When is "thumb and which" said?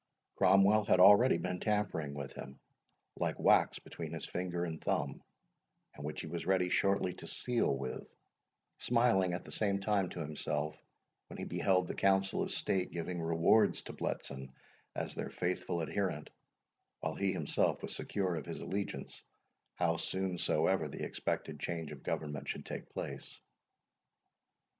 4.81-6.21